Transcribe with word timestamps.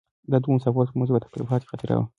دا 0.31 0.37
د 0.39 0.41
دوو 0.43 0.55
مسافرو 0.57 0.87
تر 0.89 0.95
منځ 0.97 1.07
یوه 1.09 1.21
تلپاتې 1.23 1.69
خاطره 1.71 1.93
وه. 1.97 2.05